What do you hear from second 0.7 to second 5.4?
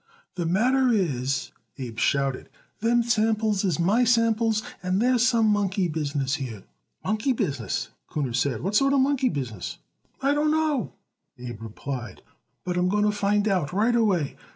is," Abe shouted, "them samples is my samples, and there's